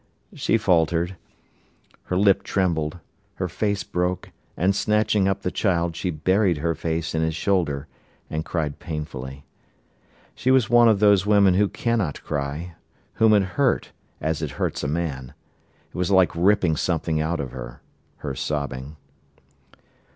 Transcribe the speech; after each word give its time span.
she 0.33 0.57
faltered. 0.57 1.15
Her 2.05 2.17
lip 2.17 2.41
trembled, 2.41 2.97
her 3.35 3.47
face 3.47 3.83
broke, 3.83 4.31
and, 4.57 4.75
snatching 4.75 5.27
up 5.27 5.43
the 5.43 5.51
child, 5.51 5.95
she 5.95 6.09
buried 6.09 6.57
her 6.57 6.73
face 6.73 7.13
in 7.13 7.21
his 7.21 7.35
shoulder 7.35 7.85
and 8.27 8.43
cried 8.43 8.79
painfully. 8.79 9.45
She 10.33 10.49
was 10.49 10.71
one 10.71 10.89
of 10.89 11.01
those 11.01 11.27
women 11.27 11.53
who 11.53 11.67
cannot 11.69 12.23
cry; 12.23 12.73
whom 13.13 13.31
it 13.35 13.43
hurts 13.43 13.89
as 14.19 14.41
it 14.41 14.49
hurts 14.57 14.81
a 14.81 14.87
man. 14.87 15.35
It 15.93 15.95
was 15.95 16.09
like 16.09 16.31
ripping 16.33 16.77
something 16.77 17.21
out 17.21 17.39
of 17.39 17.51
her, 17.51 17.83
her 18.25 18.33
sobbing. 18.33 18.95